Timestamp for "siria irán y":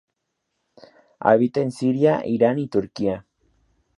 1.71-2.67